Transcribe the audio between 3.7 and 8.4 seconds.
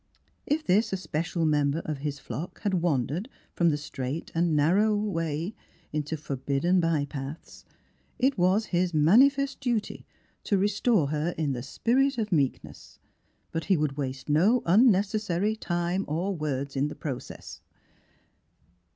straight and narrow way into forbid den by paths, it